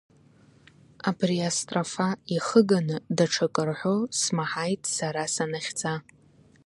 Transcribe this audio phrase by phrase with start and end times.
[1.09, 5.93] Абри астрофа иахыганы даҽак рҳәо смаҳаит сара санахьӡа.